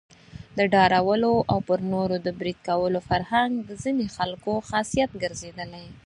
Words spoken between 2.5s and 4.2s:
کولو فرهنګ د ځینو